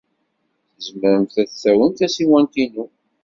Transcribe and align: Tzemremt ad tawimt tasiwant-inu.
Tzemremt 0.77 1.35
ad 1.41 1.49
tawimt 1.51 1.97
tasiwant-inu. 1.99 2.85